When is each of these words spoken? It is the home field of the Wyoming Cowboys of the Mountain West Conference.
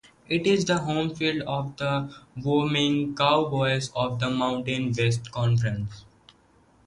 It 0.27 0.47
is 0.47 0.65
the 0.65 0.79
home 0.79 1.13
field 1.13 1.43
of 1.43 1.77
the 1.77 2.11
Wyoming 2.35 3.13
Cowboys 3.15 3.91
of 3.95 4.19
the 4.19 4.31
Mountain 4.31 4.95
West 4.97 5.31
Conference. 5.31 6.05